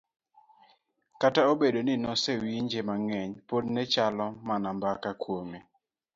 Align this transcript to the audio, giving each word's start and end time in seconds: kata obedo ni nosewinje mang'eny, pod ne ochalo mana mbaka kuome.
kata 1.21 1.41
obedo 1.51 1.79
ni 1.83 1.95
nosewinje 2.01 2.79
mang'eny, 2.89 3.31
pod 3.49 3.63
ne 3.73 3.81
ochalo 3.85 4.27
mana 4.47 4.69
mbaka 4.77 5.09
kuome. 5.21 5.59